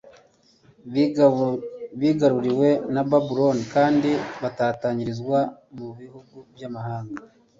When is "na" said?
2.93-3.01